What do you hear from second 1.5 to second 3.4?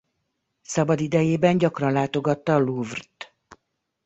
gyakran látogatta a Louvre-t.